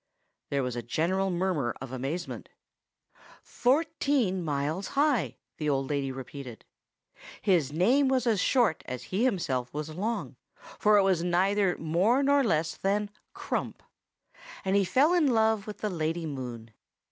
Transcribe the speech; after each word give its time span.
There 0.49 0.63
was 0.63 0.75
a 0.75 0.81
general 0.81 1.29
murmur 1.29 1.75
of 1.79 1.91
amazement. 1.91 2.49
"Fourteen 3.43 4.43
miles 4.43 4.87
high!" 4.97 5.35
the 5.57 5.69
old 5.69 5.91
lady 5.91 6.11
repeated. 6.11 6.65
"His 7.39 7.71
name 7.71 8.07
was 8.07 8.25
as 8.25 8.39
short 8.39 8.81
as 8.87 9.03
he 9.13 9.25
himself 9.25 9.71
was 9.75 9.91
long, 9.91 10.37
for 10.79 10.97
it 10.97 11.03
was 11.03 11.23
neither 11.23 11.77
more 11.77 12.23
nor 12.23 12.43
less 12.43 12.75
than 12.77 13.11
Crump; 13.35 13.83
and 14.65 14.75
he 14.75 14.85
fell 14.85 15.13
in 15.13 15.27
love 15.27 15.67
with 15.67 15.77
the 15.81 15.89
Lady 15.91 16.25
Moon. 16.25 16.71